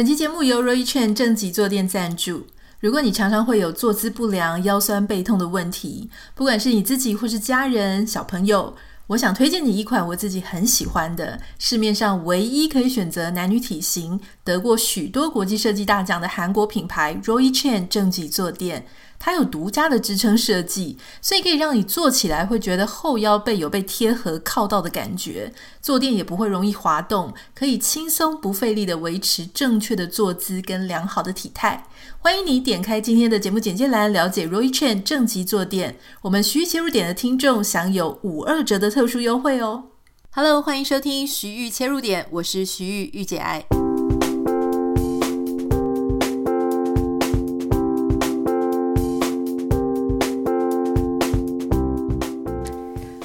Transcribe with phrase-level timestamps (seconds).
[0.00, 2.46] 本期节目由 Roy Chen 正脊坐垫赞助。
[2.78, 8.74] 如果你常常会有坐姿不良、腰酸背痛的问题，不管是你自己或是家人、小朋友，
[9.08, 18.86] 我想推荐你一款我自己很喜欢的，市面上唯一可以选择男女体型、得过许多国际设计大奖的韩国品牌 Roy Chen 正脊坐垫。
[19.22, 25.52] 它有独家的支撑设计，所以可以让你坐起来会觉得后腰背有被贴合靠到的感觉，
[25.82, 31.86] 坐垫也不会容易滑动，可以轻松不费力地维持正确的坐姿跟良好的体态。
[32.18, 35.98] 欢迎你点开今天的节目简介栏，了解 Roy Chen 正脊坐垫。
[36.22, 39.84] 我们徐豫切入点的听众享有五二折的特殊优惠哦。
[40.30, 43.89] Hello，欢迎收听徐玉切入点，我是徐玉御姐爱。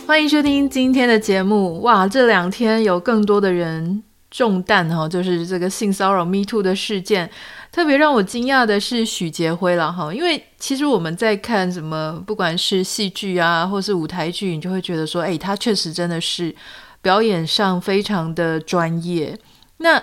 [0.08, 1.82] 欢迎收听今天的节目。
[1.82, 7.28] 哇，这两天有更多的人中弹哈，就是这个性骚扰 Me Too 的事件。
[7.72, 16.56] 特别让我惊讶的是许杰辉了哈，因为其实我们在看什么，不管是戏剧啊，或是舞台剧，你就会觉得说，哎，他确实真的是
[17.02, 19.36] 表演上非常的专业。
[19.78, 20.02] 那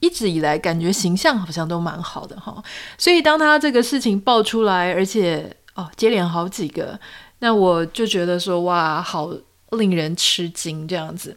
[0.00, 2.62] 一直以来感觉形象好像都蛮好的哈，
[2.98, 7.00] 所以当他这个事情爆出来，而且哦接连好几个。
[7.40, 9.32] 那我就觉得说哇，好
[9.72, 11.36] 令人吃惊这样子，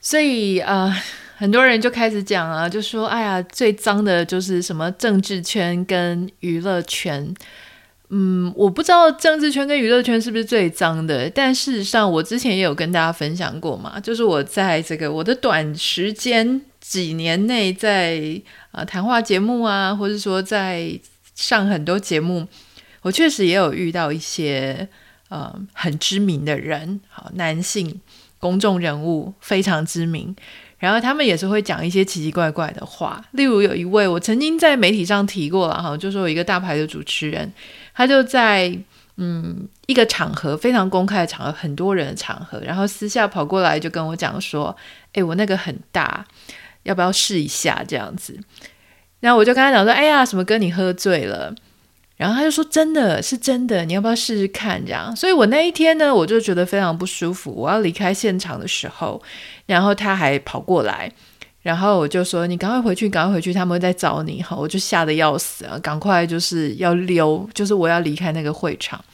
[0.00, 1.02] 所以啊、呃，
[1.36, 7.34] 很多人就开始讲啊，就说哎呀，最脏的就是什么政治圈跟娱乐圈。
[8.08, 18.40] 嗯，我不知道政治圈跟娱乐圈是不是最脏的，但事实上我之前也有跟大家分享过嘛，就是我在这个我的短时间几年内在
[18.70, 20.98] 啊、谈话节目啊，或者说在
[21.34, 22.46] 上很多节目。
[23.06, 24.88] 我确实也有遇到一些
[25.28, 28.00] 呃很知名的人，好，男性
[28.40, 30.34] 公众人物非常知名，
[30.76, 33.24] 然后他们也是会讲一些奇奇怪怪的话。
[33.30, 37.52] 例如有一位我曾经在媒体上提过了哈，就说有一个大牌的主持人，
[37.94, 38.76] 他就在
[39.18, 44.76] 嗯一个场合非常公开的场合，很多人的场合，然后私下跑过来就跟我讲说
[45.14, 46.26] ：“哎，我那个很大，
[46.82, 48.36] 要不要试一下？”这样子，
[49.20, 51.54] 然后我就跟他讲说：“哎呀，什么哥你喝醉了？”
[52.16, 57.52] 然后他就说：“真的是真的，你要不要试试看？”这样，所以我那一天呢，我就觉得非常不舒服。
[57.52, 59.20] 我要离开现场的时候，
[59.66, 61.12] 然后他还跑过来，
[61.60, 69.04] 然后我就说：“你赶快回去，赶快回去，他们会在找你。”哈，我就吓得要死啊，赶快就是要溜，就是我要离开那个会场。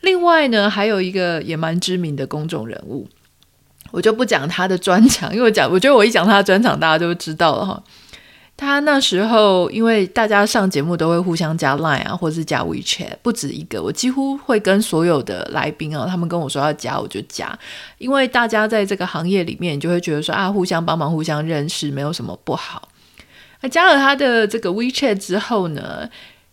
[0.00, 3.08] 另外呢，还有一个也蛮知名的公众人物，
[3.92, 7.80] 我就不讲他的专场，因为我讲，我觉得我一讲他的专场，大家就知道了哈。
[8.58, 13.82] 他那时候，因为大家上节目都会互相加 Line 啊，或者是加 WeChat，不止一个。
[13.82, 17.56] 我几乎会跟所有的来宾啊，他们跟我说要加，我就加。
[17.98, 22.88] 因为大家在这个行业里面，就会觉得说啊，互相帮忙、互相认识，没有什么不好。
[23.60, 26.08] 那加了他的这个 WeChat 之后呢，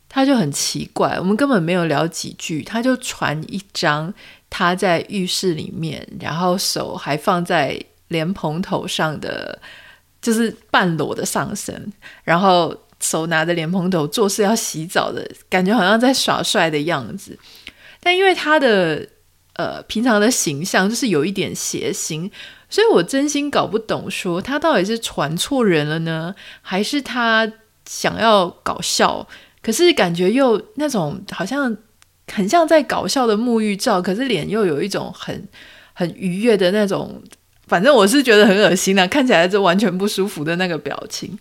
[0.09, 4.13] 他就很奇怪，我们根本没有聊几句，他就传一张
[4.49, 9.57] 他在浴室里面，然后手还放在莲蓬头上的。
[10.23, 11.91] 就是半裸的上身，
[12.23, 17.37] 然后手拿着莲蓬头，做事要洗澡的感觉，好像在耍帅的样子。
[17.99, 19.05] 但因为他的
[19.55, 22.31] 呃平常的形象就是有一点邪心，
[22.69, 27.51] 所以我真心搞不懂，说他到底是传错人了呢，还是他
[27.85, 29.27] 想要搞笑？
[29.61, 31.75] 可是感觉又那种好像
[32.31, 35.45] 很像在搞笑的沐浴照，可是脸又有一种很
[35.91, 37.21] 很愉悦的那种。
[37.67, 41.37] 反正我是觉得很恶心啊，看起来就完全不舒服的那个表情，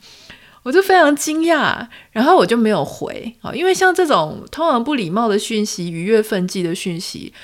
[0.62, 7.34] 我就非常惊讶，然后我就没有回啊，因为像这种通常不礼貌的讯息、愉悦分际的讯息，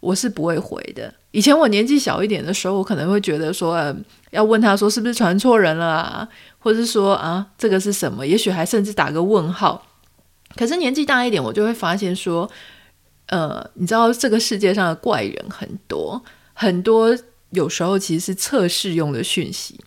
[0.00, 1.14] 我是不会回的。
[1.30, 3.96] 以前我年纪小一点的时候，我可能会觉得说，呃，
[4.32, 6.28] 要问他说是不是传错人了啊，
[6.58, 8.26] 或者是说啊，这个是什么？
[8.26, 9.86] 也许还甚至打个问号。
[10.56, 12.50] 可是年纪大一点，我就会发现说，
[13.26, 16.20] 呃，你知道这个世界上的怪人很多
[16.52, 17.16] 很多。
[17.56, 19.80] 有时候其实是测试用的讯息，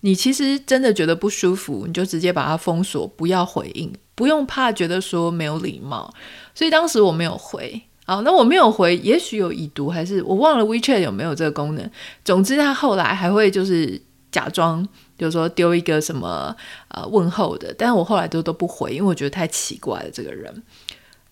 [0.00, 6.12] 你其实真的觉得不舒服，你就直接把它封锁，不要回应，不用怕觉得说没有礼貌。
[6.52, 11.90] 所以当时我没有回，好，那我没有回，也许有已读，还是我忘了 WeChat 有没有这个功能。
[12.24, 14.02] 总之他后来还会就是
[14.32, 14.86] 假装，
[15.16, 16.54] 就是说丢一个什么
[16.88, 20.62] 呃问候的，但我后来都都不回，因为我觉得太奇怪了这个人。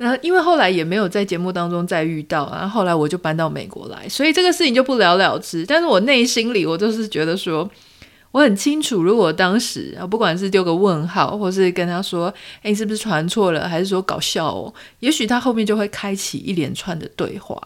[0.00, 5.62] 然后，因为后来也没有在节目当中再遇到，然后后来我就搬到美国来，所以这个事情就不了了之。
[5.67, 7.70] 但是我内心里，我就是觉得说，
[8.31, 12.32] 我很清楚，如果当时啊，不管是丢个问号，或是跟他说，
[12.62, 17.61] 哎，你是不是传错了，还是说搞笑哦，也许他后面就会开启一连串的对话。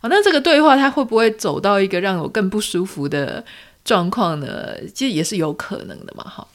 [0.00, 3.44] 好，那这个对话他会不会走到一个让我更不舒服的
[3.84, 4.76] 状况呢？
[4.94, 6.46] 其实也是有可能的嘛，哈。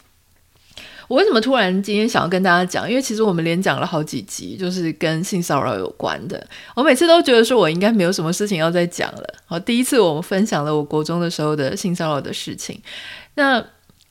[1.07, 2.90] 我为什么突然今天想要跟大家讲？
[2.90, 6.46] 因为其实我们连讲了好几集，就是跟性骚扰有关的。
[6.75, 9.34] 我每次都觉得说我应该没有什么事情要再讲了。
[9.46, 12.81] 好，第一次我们分享了我国中的时候的性骚扰的事情。
[13.36, 13.63] 那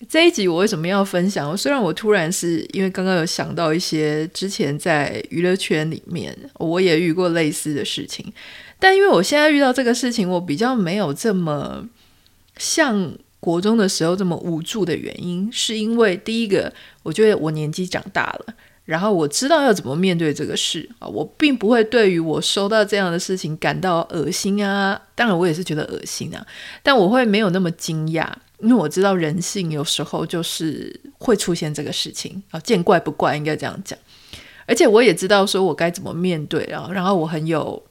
[0.08, 1.56] 这一集我为什么要分享？
[1.56, 8.32] 虽然我突然是因为刚刚有想到一些之前在娱乐圈里面我也遇过类似的事情，
[8.78, 11.88] 但因为我现在遇到这个事情，我比较没有这么
[12.56, 13.14] 像。
[13.44, 18.54] 国中的时候这么无助的原因，是因为第一个，我觉得我年纪长大了，
[18.86, 26.46] 然后我知道要怎么面对这个事啊，我并不会对于我收到这样的事情感到恶心啊，当然我也是觉得恶心啊，
[26.82, 28.26] 但我会没有那么惊讶，
[28.60, 33.98] 因为我知道人性有时候就是会出现这个事情啊，见怪不怪，应该这样讲，
[34.64, 37.82] 而且我也知道说我该怎么面对啊，然后我很有。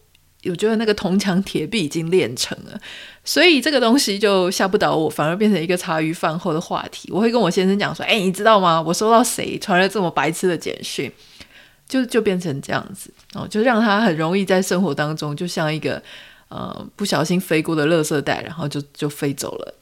[0.50, 2.78] 我觉得那个铜墙铁壁已经练成了，
[3.24, 7.10] 所以这个东西就吓不倒我，反而变成一个茶余饭后的话题。
[7.12, 8.82] 我会跟我先生讲说：“哎，你知道吗？
[8.82, 11.10] 我收到谁传了这么白痴的简讯？”
[11.88, 16.02] 就就变成这样子哦，就让他很容易在生活当中，就像一个
[16.50, 19.76] 呃不小心飞过的垃圾袋，然后就就飞走了。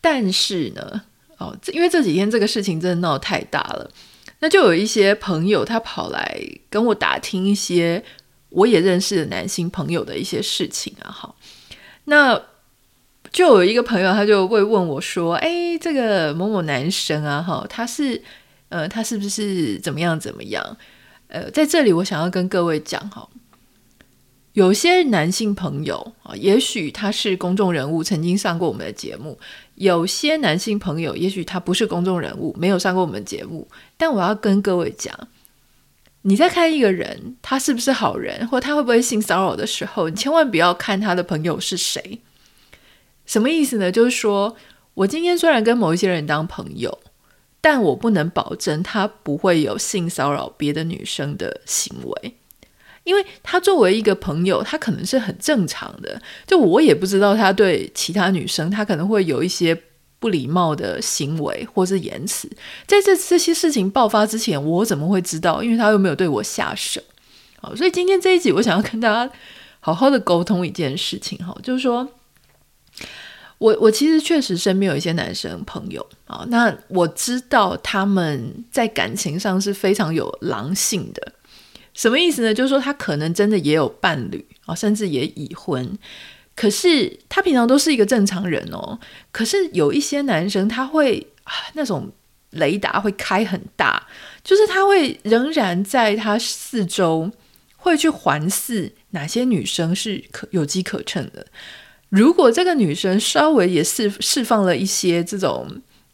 [0.00, 1.02] 但是呢，
[1.38, 3.90] 哦，因为这几天这个事情真的闹得太大了，
[4.40, 8.04] 那就有一些朋友他跑来跟我打听一些。
[8.52, 11.36] 我也认识的男性朋友的一些事情啊，好，
[12.04, 12.40] 那
[13.32, 18.22] 就有一个朋友，他就会问我说：“哎，这个某某男生啊，哈，他是
[18.68, 20.76] 呃，他是不是怎么样怎么样？
[21.28, 23.26] 呃，在这里我想要跟各位讲哈，
[24.52, 29.38] 有些男性朋友啊，也许他是公众人物，曾经上过我们的节目；
[29.76, 33.66] 有些男性朋友，也许他不是公众人物，没有上过我们节目。
[33.96, 35.18] 但我要跟各位讲。”
[36.24, 42.20] 你在看一个人，他是不是好人，或他会不会性骚扰的时候，你千万不要看他的朋友是谁。
[43.26, 43.90] 什么意思呢？
[43.90, 44.56] 就是说
[44.94, 47.00] 我今天虽然跟某一些人当朋友，
[47.60, 52.34] 但我不能保证他不会有性骚扰别的女生的行为，
[53.04, 56.22] 因为他作为一个朋友，他可能是很正常的。
[56.46, 59.82] 就我也不知道他对其他女生，他可能会有一些。
[60.22, 62.48] 不礼貌的行为或是言辞，
[62.86, 65.60] 在这这些事情爆发之前，我怎么会知道？
[65.64, 67.00] 因为他又没有对我下手。
[67.60, 69.28] 好，所以今天这一集，我想要跟大家
[69.80, 71.36] 好好的沟通一件事情。
[71.38, 72.08] 哈，就是说，
[73.58, 81.32] 我我其实确实身边有一些男生朋友啊，那我知道他们在感情上是非常有狼性的。
[81.94, 82.54] 什么意思呢？
[82.54, 85.98] 就是说，他可能真的也有伴侣啊，甚至也已婚。
[86.54, 88.98] 可是他平常都是一个正常人哦。
[89.30, 91.26] 可是有一些男生他会，
[91.72, 92.12] 那种
[92.50, 94.06] 雷达会开很大，
[94.44, 97.30] 就是他会仍然在他四周
[97.76, 101.46] 会去环视哪些女生是可有机可乘的。
[102.10, 105.66] 如果这个女生稍微也释释放了一些这种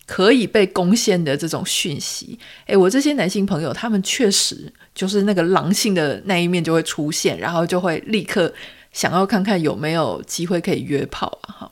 [0.06, 8.54] 可以被攻陷的这种讯息，诶，我这些男性朋友他们确实就是那个狼性的那一面就会出现，然后就会立刻。
[8.98, 11.54] 想要看看有没有机会可以约炮啊？
[11.54, 11.70] 哈，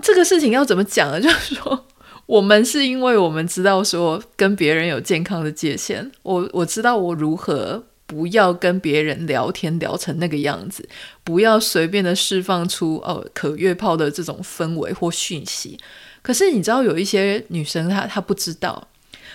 [0.00, 1.20] 这个事情要怎么讲呢？
[1.20, 1.86] 就是说，
[2.24, 10.88] 我们是因为我们知道说跟别人有健康的界限，我我知道我如何不要跟别人聊天聊成那个样子，
[11.22, 15.78] 不要随便的释放出哦可约炮的这种氛围或讯息。
[16.22, 18.88] 可是你知道有一些女生她她不知道。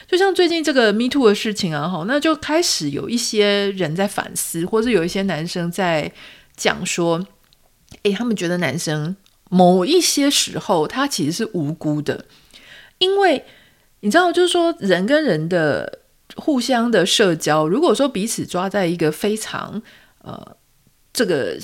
[0.05, 6.11] 就像最近这个 Me Too 的事情啊，哈，那就开始有一些人在反思，或者有一些男生在
[6.55, 7.25] 讲说，
[8.03, 9.15] 诶，他们觉得男生
[9.49, 12.25] 某一些时候他其实是无辜的，
[12.97, 13.43] 因为
[14.01, 15.99] 你知道，就是说人跟人的
[16.35, 19.81] 互相的社交，如果说彼此抓在一个非常
[20.19, 20.55] 呃
[21.13, 21.57] 这个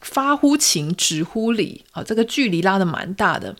[0.00, 3.56] 发乎情止乎礼啊，这个距离拉的蛮大的，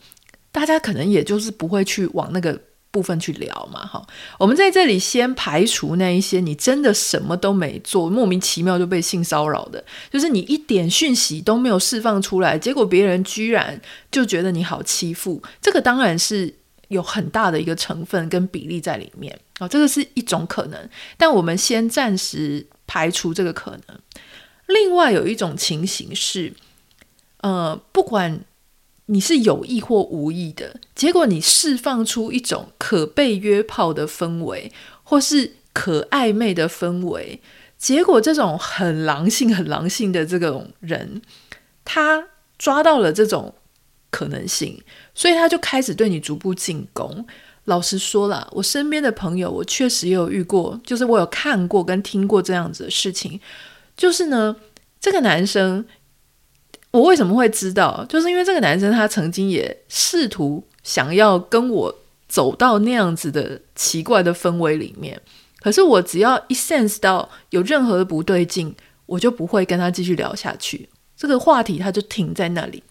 [0.51, 2.57] 大家可能也就是不会去往那个。
[2.93, 4.05] 部分去聊嘛，哈，
[4.37, 13.81] 我们在这里先排除那一些你真的什么都没做，莫名其妙就被性骚扰的，就是你一点讯息都没有释放出来，结果别人居然
[14.11, 16.53] 就觉得你好欺负，这个当然是
[16.89, 23.99] 有很大的一个成分跟比例在里面啊，这个是一种可能，但我们先暂时排除这个可能。
[24.67, 26.53] 另外有一种情形是，
[27.41, 28.39] 呃，不管。
[29.07, 34.71] 你是有意或无意的，结果你释放出一种可被约炮的氛围，
[35.03, 37.41] 或是可暧昧的氛围，
[37.77, 41.21] 结果这种很狼性、很狼性的这种人，
[41.83, 43.53] 他抓到了这种
[44.09, 44.81] 可能性，
[45.13, 47.25] 所以他就开始对你逐步进攻。
[47.65, 53.39] 老实说了，我身边的朋友，我确实也有遇过，就是我有看过跟听过这样子的事情，
[53.97, 54.55] 就是呢，
[55.01, 55.85] 这个男生。
[56.93, 58.05] 我为什么会知道？
[58.07, 61.95] 就是因为这个男生他曾经也试图想要跟我
[62.27, 65.19] 走到那样子的奇怪的氛围里面。
[65.59, 68.75] 可是我只要一 sense 到有任何的不对劲，
[69.07, 70.87] 我就不会跟他继续聊下去。
[71.17, 72.83] 这个话题他就停在那里。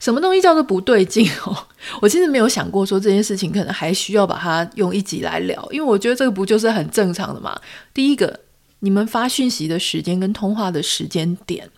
[0.00, 1.56] 什么东西叫做不对劲哦？
[2.02, 7.56] 我其实没有想过说这件事情可能还需要把它用一集来聊，因为我觉得这个不就是很正常的嘛。
[7.94, 8.40] 第一个，
[8.80, 11.70] 你们发讯息的时间跟通话的时间点，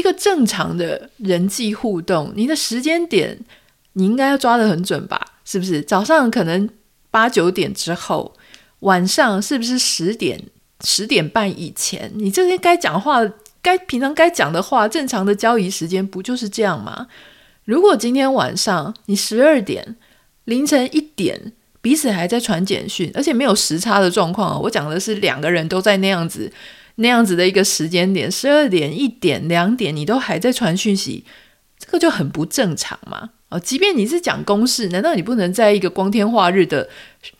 [0.00, 3.38] 一个正常的人际互动，你的时间点
[3.92, 5.20] 你应该要抓得很准吧？
[5.44, 5.80] 是不是？
[5.82, 6.68] 早上可能
[7.10, 8.34] 八九点之后。
[8.80, 10.42] 晚上是不是十点
[10.82, 12.10] 十点半以前？
[12.14, 13.20] 你这些该讲话、
[13.60, 17.06] 该平常该讲的话，正常的交易时间不就是这样吗？
[17.66, 19.96] 如果今天晚上你十二点
[20.44, 21.52] 凌晨一点
[21.82, 26.50] 彼此还在传简讯，而且没有时差的状况，我讲的是两个人都在那样子
[27.00, 31.24] 那样子的一个时间点，十二点、一点、两点，你都还在传讯息，
[31.78, 33.30] 这个就很不正常嘛！
[33.48, 36.88] 哦，即便你是讲公事，难道你不能在一个光天化日的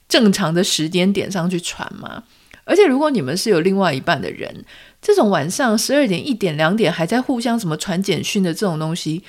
[0.08, 2.24] 正常的时间点上去传吗？
[2.64, 4.64] 而且如果你们是有另外一半的人，
[5.02, 9.22] 这种晚上十二点、一点、两点还在互相什么传简讯的这种东西，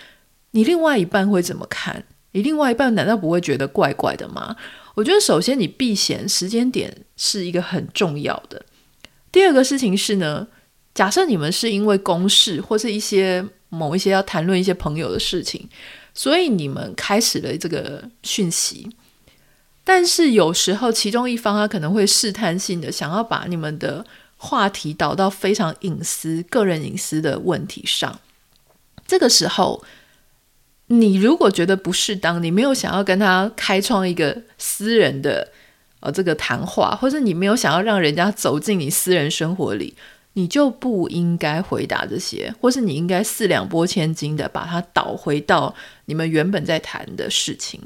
[0.51, 2.03] 你另外一半会怎么看？
[2.31, 4.55] 你另外一半难道不会觉得怪怪的吗？
[4.95, 8.63] 我觉得首先你避嫌时间点是一个很重要的。
[9.31, 10.47] 第二个事情是呢，
[10.93, 15.69] 假设你们是因为公事或是一些某一些要谈论一些朋友的事情，
[16.13, 18.89] 所以你们开始了这个讯息。
[19.83, 24.05] 但是有时候，其中一方他可能会试探性的想要把你们的
[24.37, 28.19] 话题导到非常隐私、个人隐私的问题上。
[29.07, 29.83] 这个时候，
[30.87, 35.51] 你如果觉得不适当，你没有想要跟他开创一个私人的
[36.01, 39.95] 呃这个谈话，或者你没有想要让人家走进你私人生活里，
[40.33, 45.73] 你就不应该回答这些，或是你应该四两拨千斤的把它导回到
[46.05, 47.79] 你们原本在谈的事情。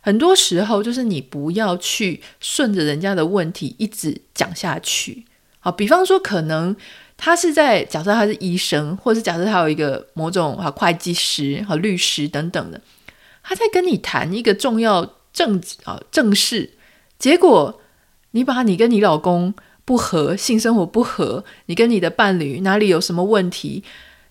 [0.00, 5.24] 很多时候，就是你不要去顺着人家的问题一直讲下去。
[5.60, 6.74] 好，比方说，可能
[7.16, 12.80] 他是在假设他是医生，或是假设他有一个某种啊会计师、和律师等等的，
[13.42, 16.70] 他在跟你谈一个重要政啊正事，
[17.18, 17.80] 结果
[18.32, 23.82] 你把你跟你老公不和，性生活不和，你跟你的伴侣哪里有什么问题，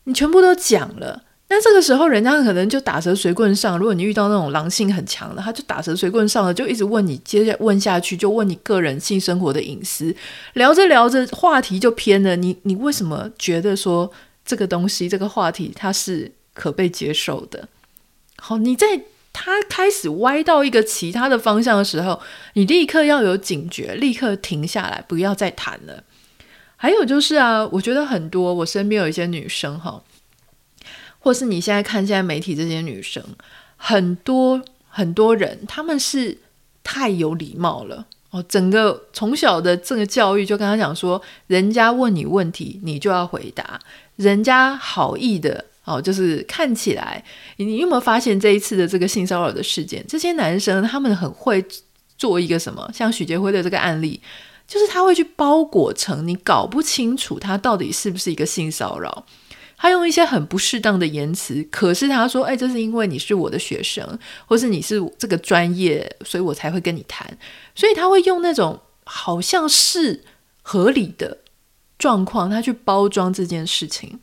[0.05, 1.23] 你全部都讲了。
[1.49, 3.77] 那这个时候，人家可能就打蛇随棍上。
[3.77, 10.13] 如果你遇到那种狼性很强的，他就打蛇随棍上了，就一直问你，接着问下去，就问你个人性生活的隐私。
[10.53, 12.35] 聊着聊着，话题就偏了。
[12.35, 14.11] 你你为什么觉得说
[14.45, 17.69] 这个东西、这个话题它是可被接受的？
[18.35, 18.85] 好，你在
[19.39, 22.19] 他开始歪到一个其他的方向的时候，
[22.53, 26.03] 你立刻要有警觉，立刻停下来，不要再谈了。
[26.75, 30.01] 还有就是啊，我觉得很多我身边有一些女生哈。
[31.19, 33.23] 或是你现在看现在媒体这些女生，
[33.75, 36.39] 很多很多人他们是
[36.83, 43.79] 太有礼貌了哦，整个从小的这个教育就跟他讲说，人家问你问题你就要回答，
[44.15, 47.23] 人家好意的哦，就是看起来
[47.55, 51.65] 你，有没有发现这一次的这个性骚扰的事件，这些男生他们很会
[52.17, 54.21] 做一个什么，像许杰辉的这个案例，
[54.67, 59.25] 就是他会去包裹成你搞不清楚他到底是不是一个性骚扰。
[59.79, 64.17] 他用一些很不适当的言辞，可是他说：“哎，这是因为你是我的学生，
[64.47, 67.37] 或是你是这个专业，所以我才会跟你谈。”
[67.75, 70.23] 所以他会用那种好像是
[70.63, 71.37] 合理的
[71.99, 74.19] 状况，他去包装这件事情。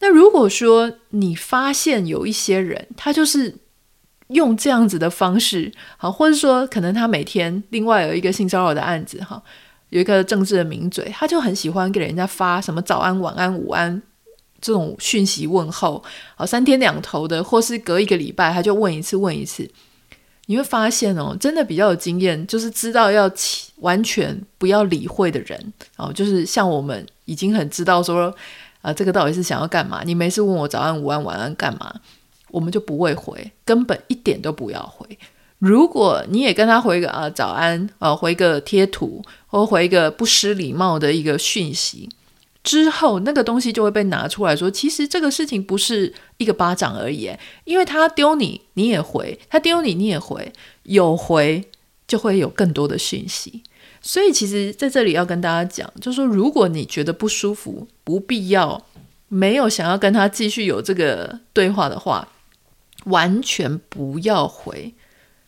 [0.00, 3.54] 那如果说你发现有一些人，他就是
[4.28, 9.42] 用这样子的方式，好，或者说可能他每天另外有一个性骚扰的案子，哈，
[9.90, 14.02] 有一个政治的名嘴，他就很喜欢给人家发什么早安、晚安、午安。
[14.58, 16.02] 这种讯息问候，
[16.34, 19.70] 好，三天两头的，或是隔一个礼拜，他就问一次，问一次，
[20.46, 23.30] 你会发现哦，真的比较有经验，就是知道要
[23.76, 28.34] 完全不要理会的人，哦，就是像我们已经很知道说，
[28.86, 30.04] 啊，这个到底是想要干嘛？
[30.04, 31.92] 你没事问我早安、午安、晚安干嘛？
[32.52, 35.18] 我们就不会回，根本一点都不要回。
[35.58, 42.08] 如果你也跟他回个啊早安，啊回个贴图，或回一个不失礼貌的一个讯息。
[42.62, 47.28] 之后，那个东西就会被拿出来说，其实这个事情不是一个巴掌而已，
[47.64, 50.52] 因为他丢你，你也回；他丢你，你也回，
[50.84, 51.64] 有回
[52.06, 53.64] 就会有更多的讯息。
[54.08, 58.86] 所以，其实在这里要跟大家讲，就是说，如果你觉得不舒服、不必要、
[59.26, 62.28] 没有想要跟他继续有这个对话的话，
[63.06, 64.94] 完全不要回，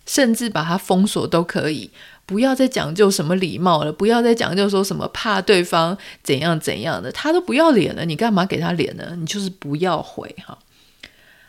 [0.04, 1.92] 甚至把他封锁都可以。
[2.26, 9.16] 不要再讲究什么礼貌了，不要再讲究说什么怕对方怎样怎样的，他都不要脸了，你干嘛给他脸呢？
[9.16, 10.58] 你就是不要回哈。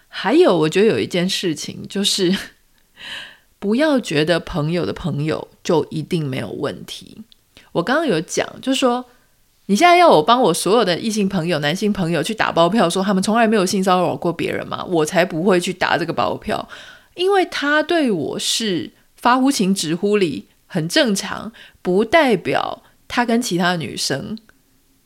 [0.07, 2.33] 还有，我觉得有一件事情就是，
[3.59, 7.23] 不要觉得朋友的朋友就一定没有问题。
[7.73, 9.05] 我刚刚有讲，就是说，
[9.67, 14.83] 你现在要我帮我所有的异性朋友、男性朋友去打包票，说他们从来没有性骚扰过别人吗？
[14.85, 16.67] 我才不会去打这个包票，
[17.15, 21.51] 因为他对我是发乎情止乎礼，很正常，
[21.81, 24.37] 不代表他跟其他女生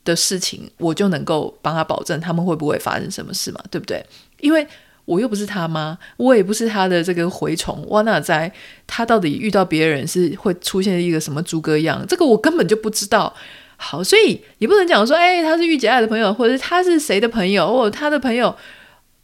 [0.04, 3.60] 的事情，我就能够帮他保证他们会不会发生什么事嘛？
[3.70, 4.04] 对不对？
[4.40, 4.66] 因为
[5.04, 8.50] 我又不是他妈，我也不是他的这个蛔虫，我哪在
[8.86, 12.04] 他到底遇到别人是会出现一个什么猪哥样？
[12.06, 13.34] 这个我根本就不知道。
[13.76, 18.56] 好，所以也不能讲说，哎，他是御姐爱的朋友，或者他是谁的朋友，或他的朋友。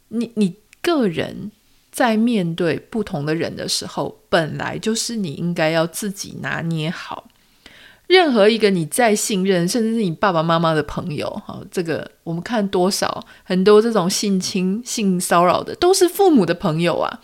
[0.09, 1.51] 你你个人
[1.89, 7.29] 在面对不同的人的时候，本来就是你应该要自己拿捏好。
[8.11, 17.21] 任何一个你再信任，甚至是你爸爸妈妈的朋友，哈，这个我们看多少很多这种性侵、性骚扰的，都是父母的朋友啊。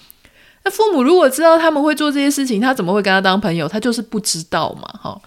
[0.63, 3.67] 那父母如果知道他们会做这些事情，他怎么会跟他当朋友？
[3.67, 5.22] 他就是不知道嘛，哈。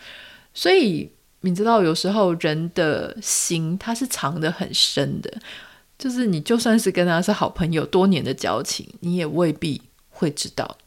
[0.54, 1.10] 所以
[1.42, 5.30] 你知道，有时候人的心他是藏得很深的，
[5.98, 10.78] 就是你就算是跟他是好朋友，多年的交情，你也未必会知道。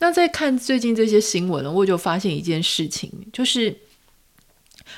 [0.00, 3.76] 那在看最近这些新闻呢，我就发现一件事情，就是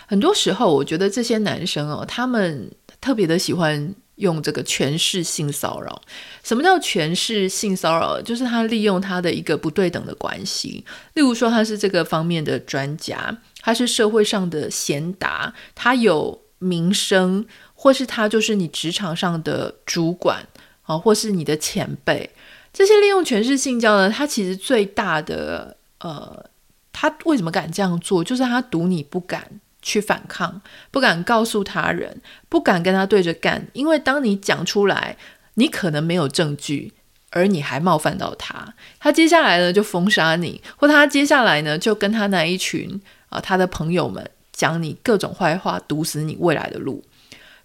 [0.07, 6.01] 很多时候，我觉得这些男生哦，他们特别的喜欢用这个权势性骚扰。
[6.45, 8.23] 什么叫权势性骚扰？
[8.23, 17.45] 就是他利用他的一个不对等的关系，例如说他是这个方面的专家，他是社会上的贤达，他有名声，
[17.75, 20.47] 或是他就是你职场上的主管
[20.83, 22.31] 啊，或是你的前辈。
[22.73, 26.45] 这些利用权势性交呢，他其实最大的呃，
[26.91, 28.25] 他为什么敢这样做？
[28.25, 33.69] 就是他赌你不敢去反抗，不敢告诉他人，不敢跟他对着干。
[33.75, 35.19] 因为当你讲出来，
[35.55, 36.95] 你可能没有证据，
[37.29, 42.99] 而你还冒犯到他，他接下来呢就封杀你，或他接下来呢就跟他那一群
[43.29, 47.05] 啊、他的朋友们讲你各种坏话，堵死你未来的路。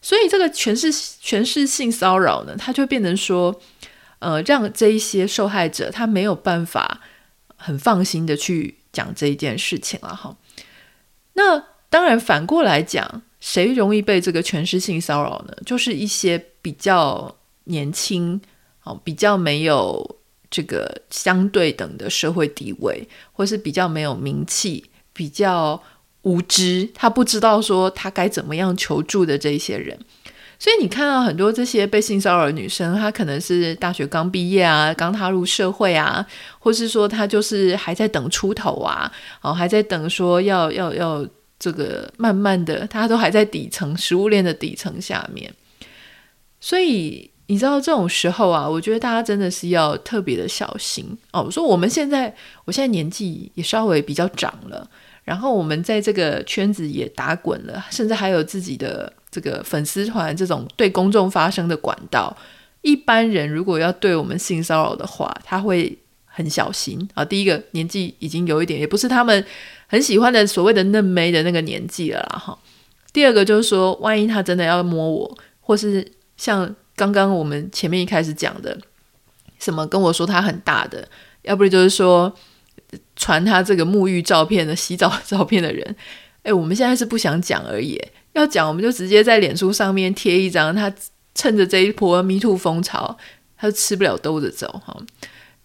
[0.02, 3.62] 所以这个权势权势性骚扰呢，他就变成说。
[4.19, 7.01] 呃，让这一些受害者他没有办法
[7.56, 10.36] 很放心的去讲这一件事情了哈。
[11.34, 15.56] 那当然反过来讲，谁容易被这个权势性骚扰呢？
[15.65, 18.41] 就是一些比较年轻、
[18.84, 20.17] 哦，比较没有
[20.49, 25.82] 这个相对等的社会地位，或是比较没有名气、比较
[26.23, 29.97] 无知，他不知道说他该怎么样求助的这些人。
[30.60, 36.26] 所以你看到很多这些被性骚扰的女生，她可能是大学刚毕业啊，刚踏入社会啊，
[36.58, 41.24] 或是说她就是还在等出头啊，哦，还在等说要要要
[41.60, 45.54] 这个慢慢的，她都还在底层食物链的底层下面。
[46.60, 51.43] 所以你知道这种时候啊，我觉得大家真的是要特别的小心哦。
[51.43, 54.89] 我说我们现在，我现在年纪也稍微比较长了，
[55.24, 59.13] 然后我们在这个圈子也打滚了，甚至还有自己的。
[59.38, 62.36] 这个粉丝团这种对公众发声的管道，
[62.82, 65.95] 一般人如果要对我们性骚扰的话，他会
[66.26, 67.23] 很小心啊。
[67.23, 69.45] 第一个年纪已经有一点，也不是他们
[69.86, 72.58] 很喜欢的所谓的嫩妹的那个年纪了啦哈。
[73.13, 76.04] 第二个就是说，万一他真的要摸我，或是
[76.36, 78.76] 像刚刚我们前面一开始讲的，
[79.60, 81.08] 什么跟我说他很大的，
[81.43, 82.34] 要不然就是说
[83.15, 85.95] 传他这个沐浴照片的洗澡照片的人，
[86.41, 88.02] 哎，我们现在是不想讲而已。
[88.38, 90.93] 要讲，我们就直接在脸书上面贴一张，他
[91.34, 93.17] 趁着这一波 Me Too 风潮，
[93.58, 94.95] 他就吃不了兜着走哈。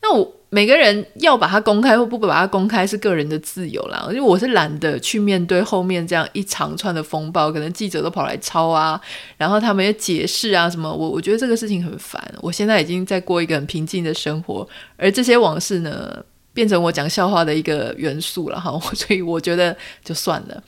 [0.00, 9.00] 那我每个人要把它公开或不把它公开是个人的自由啦，因为我是懒得去面对后面这样一长串的风暴，可能记者都跑来抄啊，
[9.36, 12.20] 然后他们也解释啊什么，我我觉得这个事情很烦。
[12.40, 20.62] 我现在已经在过一个很平静的生活，而这些往事呢，变成我讲笑话的一个元素了哈，所以我觉得就算了。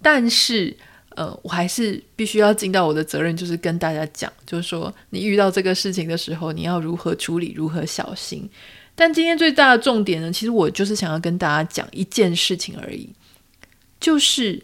[0.00, 0.76] 但是。
[1.16, 8.48] 呃，我还是必须要尽到我的责任，就是跟大家讲，就是说你遇到这个事情的时候，你要如何处理，如何小心。
[8.94, 13.08] 但今天最大的重点呢，其实我就是想要跟大家讲一件事情而已，
[14.00, 14.62] 就是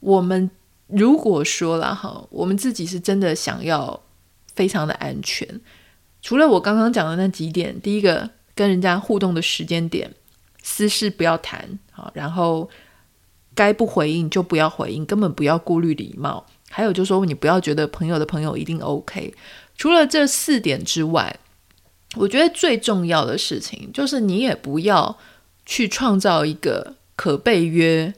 [0.00, 0.50] 我们
[0.86, 4.02] 如果说了哈，我们自己是真的想要
[4.54, 5.48] 非常的安全，
[6.20, 10.10] 除了我刚刚讲的那几点，第一个跟人家互动的时间点，
[10.62, 12.68] 私事不要谈，好，然后。
[13.54, 16.44] 该不回应就不要回应，根本不要顾虑礼貌。
[16.70, 19.34] 还有就是说，你不要觉得朋友的朋友一定 OK。
[19.76, 21.38] 除了这四点之外，
[22.16, 25.18] 我觉得最重要的事情就是你也不要
[25.66, 28.12] 去创造一个可被约、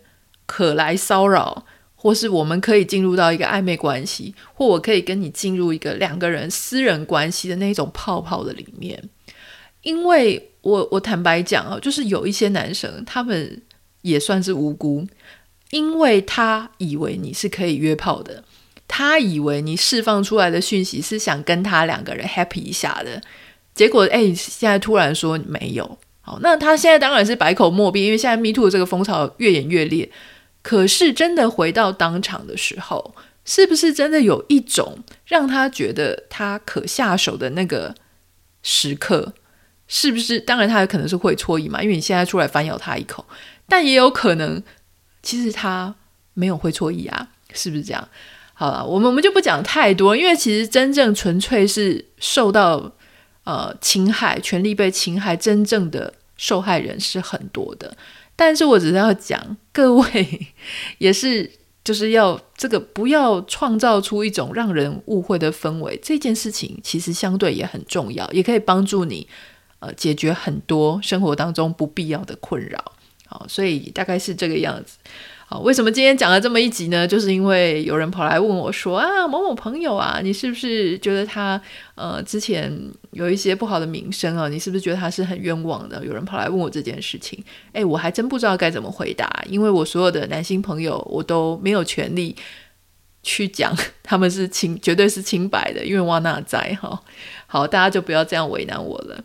[0.46, 1.64] 可来骚扰，
[1.96, 9.02] 或是我们可以进入到一个暧昧关系，或我可以跟你进入一个两个人私人关系的那种泡泡的里面。
[9.82, 13.62] 因为我我坦白讲啊，就是有一些男生，他们
[14.04, 15.06] 也算是无辜，
[15.70, 18.44] 因为他以为你是可以约炮的，
[18.86, 23.22] 他以为你释放出来的讯息是想跟他两个人 happy 一下的，
[23.74, 30.10] 结果哎，现在突然说没有，好，那他现在当然是百口莫辩，因为现在 Me Too 这个风潮越演越烈。
[30.60, 33.14] 可是真的回到当场的时候，
[33.44, 37.94] 是不是真的有一种让他觉得他可下手的那个
[38.62, 39.32] 时刻？
[39.86, 40.40] 是不是？
[40.40, 43.22] 当然，他有可能是会错意嘛，因为你现在出来反咬他一口，
[43.68, 44.62] 但也有可能，
[45.22, 45.94] 其实他
[46.34, 48.08] 没有会错意啊，是不是这样？
[48.52, 52.92] 好了，我们我们就不讲太多，因为其实真正纯粹是受到
[53.42, 57.96] 呃侵害、权利被侵害，真正的受害人是很多的。
[58.36, 60.48] 但是我只是要讲，各位
[60.98, 61.50] 也是，
[61.82, 65.98] 就是要这个不要创造出一种让人误会的氛围。
[66.02, 69.26] 这件事情其实相对也很重要，也可以帮助你
[69.80, 72.92] 呃解决很多生活当中不必要的困扰。
[73.34, 74.96] 好，所以大概是这个样子。
[75.46, 77.04] 好，为什么今天讲了这么一集呢？
[77.06, 81.60] 就是因为有人跑来问我说啊，某某朋友啊，你是不是觉得他
[81.96, 82.72] 呃之前
[83.10, 84.48] 有一些不好的名声啊？
[84.48, 86.04] 你是不是觉得他是很冤枉的？
[86.06, 87.42] 有人跑来问我这件事情，
[87.72, 92.36] 诶，我还真不知道该怎么回答，因为我所有的男性朋友，我都没有权利
[93.24, 97.02] 去讲 他们是清，绝对是清白的，因为哇那在哈。
[97.46, 99.22] 好，大家就不要这样为难我了。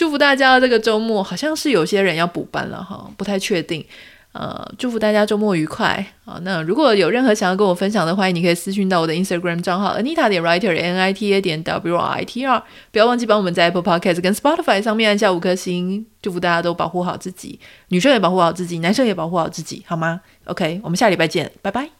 [0.00, 3.84] 祝福大家这个周末，好像是有些人要补班了哈，不太确定。
[4.32, 6.40] 呃，祝福大家周末愉快啊！
[6.42, 13.82] 那如果有任何想要跟我分享的，欢迎你可以私讯到我的 Instagram 账号 Anita 点 Writer N I T A 点 W I T R，不要忘记帮我们在 Apple
[13.82, 16.06] Podcast 跟 Spotify 上面按下五颗星。
[16.22, 21.99] 祝福大家都保护好自己，女生也保护好自己，男生也保护好自己，好吗？OK，我们下礼拜见，拜拜。